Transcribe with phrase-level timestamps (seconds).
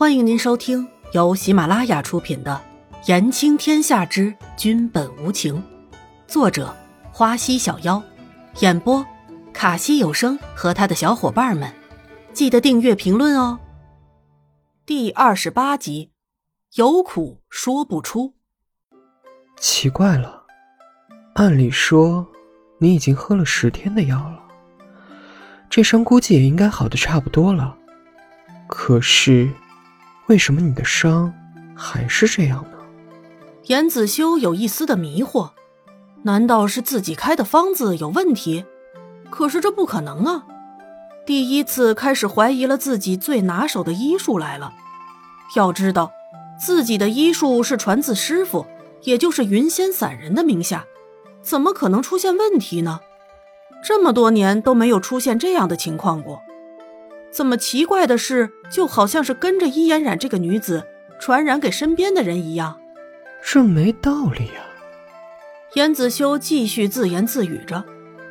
[0.00, 2.58] 欢迎您收听由喜马拉雅出品的
[3.06, 5.56] 《言情天下之君本无情》，
[6.26, 6.74] 作者
[7.12, 8.02] 花溪小妖，
[8.60, 9.04] 演播
[9.52, 11.70] 卡西有声和他的小伙伴们。
[12.32, 13.60] 记得订阅、评论哦。
[14.86, 16.12] 第二十八集，
[16.76, 18.32] 有苦说不出。
[19.58, 20.44] 奇怪了，
[21.34, 22.26] 按理说
[22.78, 24.42] 你已经喝了十天的药了，
[25.68, 27.76] 这伤估计也应该好的差不多了。
[28.66, 29.50] 可是，
[30.30, 31.34] 为什么你的伤
[31.74, 32.78] 还是这样呢？
[33.64, 35.50] 严子修有一丝的迷惑，
[36.22, 38.64] 难道是自己开的方子有问题？
[39.28, 40.46] 可是这不可能啊！
[41.26, 44.72] 第一次开始怀疑了自己最拿手的医术来了。
[45.56, 46.12] 要知道，
[46.56, 48.64] 自己的医术是传自师傅，
[49.02, 50.86] 也就是云仙散人的名下，
[51.42, 53.00] 怎么可能出现问题呢？
[53.82, 56.40] 这么多年都没有出现这样的情况过。
[57.30, 60.84] 怎么奇怪的是，就好像是跟着伊嫣染这个女子
[61.20, 62.80] 传染给身边的人一样，
[63.42, 64.66] 这没道理啊！
[65.74, 67.84] 严子修继续自言自语着，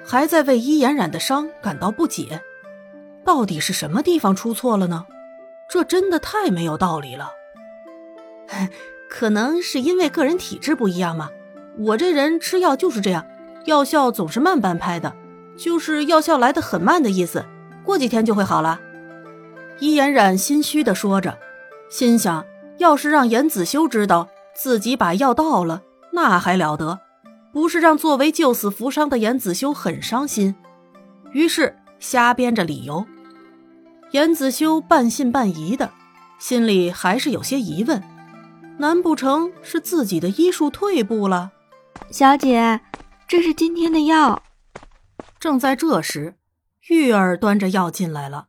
[0.06, 2.42] 还在为伊嫣染的伤感到不解。
[3.24, 5.06] 到底是什么地方出错了呢？
[5.70, 7.32] 这真的太没有道理了。
[9.10, 11.30] 可能是因为个人体质不一样嘛。
[11.78, 13.26] 我这人吃药就是这样，
[13.66, 15.16] 药效总是慢半拍的，
[15.56, 17.46] 就是药效来的很慢的意思，
[17.84, 18.82] 过几天就会好了。
[19.80, 21.38] 伊嫣然心虚的说着，
[21.90, 22.46] 心想：
[22.78, 27.00] 要是让严子修知道自己把药倒了，那还了得？
[27.52, 30.56] 不是让作为救死扶伤的严子修很伤心。
[31.32, 33.06] 于是瞎编着理由。
[34.12, 35.92] 严子修半信半疑的，
[36.40, 38.04] 心里还是有些疑问：
[38.78, 41.52] 难不成是自己的医术退步了？
[42.12, 42.82] 小姐，
[43.28, 44.44] 这是今天的药。
[45.40, 46.36] 正在这时，
[46.90, 48.48] 玉儿端着药进来了。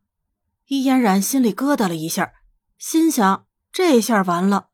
[0.71, 2.31] 伊嫣然心里咯噔了一下，
[2.79, 4.69] 心想：这下完了，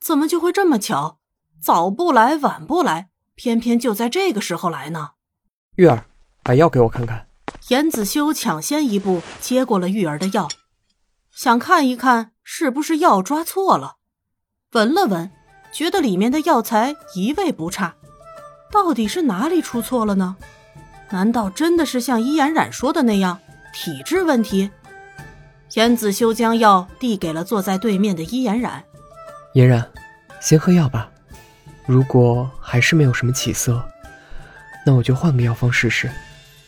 [0.00, 1.18] 怎么就会这么巧？
[1.62, 5.10] 早不来，晚不来，偏偏就在这个时候来呢？
[5.76, 6.06] 玉儿，
[6.42, 7.26] 把药给我看看。
[7.68, 10.48] 严子修抢先一步接过了玉儿的药，
[11.30, 13.96] 想看一看是不是药抓错了。
[14.72, 15.30] 闻了闻，
[15.70, 17.94] 觉得里面的药材一味不差，
[18.70, 20.34] 到底是哪里出错了呢？
[21.10, 23.38] 难道真的是像伊嫣然说的那样，
[23.74, 24.70] 体质问题？
[25.74, 28.82] 严子修将药递给了坐在对面的伊嫣然。
[29.54, 29.82] 嫣然，
[30.40, 31.10] 先喝药吧。
[31.86, 33.82] 如果还是没有什么起色，
[34.84, 36.10] 那我就换个药方试试。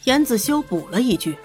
[0.04, 1.36] 严子修补了一句：“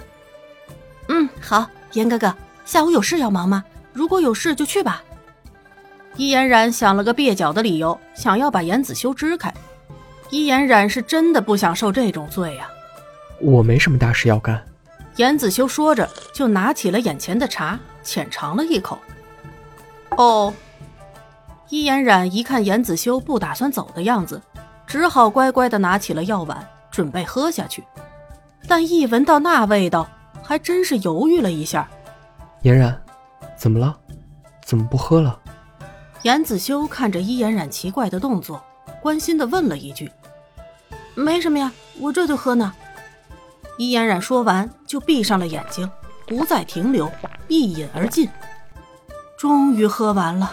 [1.09, 2.33] 嗯，好，严哥哥，
[2.65, 3.63] 下午有事要忙吗？
[3.91, 5.03] 如果有事就去吧。”
[6.15, 9.53] 伊嫣然想了个蹩脚的理由，想要把严子修支开。
[10.29, 12.69] 伊嫣然是真的不想受这种罪呀。
[13.41, 14.61] 我没什么大事要干。
[15.19, 18.97] 严子修说着，就拿起了眼前的茶，浅尝了一口。
[20.11, 20.53] 哦，
[21.67, 24.41] 伊嫣然一看严子修不打算走的样子，
[24.87, 27.83] 只好乖乖的拿起了药碗，准备喝下去。
[28.65, 30.07] 但一闻到那味道，
[30.41, 31.85] 还真是犹豫了一下。
[32.61, 32.97] 嫣然，
[33.57, 33.93] 怎么了？
[34.63, 35.37] 怎么不喝了？
[36.21, 38.63] 严子修看着伊嫣然奇怪的动作，
[39.01, 40.09] 关心的问了一句
[41.13, 41.69] ：“没什么呀，
[41.99, 42.73] 我这就喝呢。”
[43.79, 45.89] 伊嫣然说完，就闭上了眼睛，
[46.27, 47.09] 不再停留，
[47.47, 48.29] 一饮而尽。
[49.37, 50.51] 终于喝完了。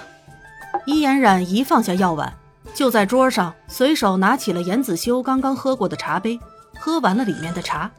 [0.85, 2.33] 伊嫣然一放下药碗，
[2.73, 6.39] 就在桌上随手拿起了严子修刚刚喝过的茶杯，
[6.79, 7.91] 喝完了里面的茶。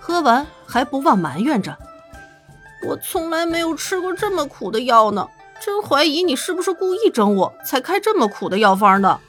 [0.00, 1.76] 喝完还不忘埋怨着
[2.88, 5.28] ：“我从来没有吃过这么苦的药呢，
[5.60, 9.20] 真怀疑你是不是故意整我，才开这么苦的药方的。”